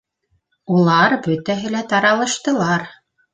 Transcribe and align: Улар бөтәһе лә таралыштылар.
Улар 0.77 1.15
бөтәһе 1.27 1.73
лә 1.75 1.83
таралыштылар. 1.93 2.89